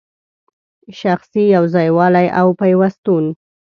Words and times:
شخصي 0.99 1.43
یو 1.55 1.63
ځای 1.73 1.89
والی 1.97 2.27
او 2.39 2.47
پیوستون 2.59 3.23